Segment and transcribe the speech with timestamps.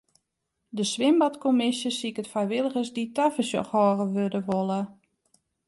[0.77, 4.81] De swimbadkommisje siket frijwilligers dy't tafersjochhâlder wurde wolle.